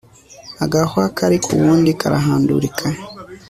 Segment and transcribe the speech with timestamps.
[0.63, 2.85] agahwa kari ku wundi karahandurika